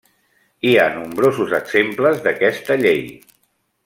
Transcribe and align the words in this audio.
Hi 0.69 0.71
ha 0.77 0.85
nombrosos 0.95 1.53
exemples 1.59 2.23
d'aquesta 2.25 2.79
llei. 2.85 3.05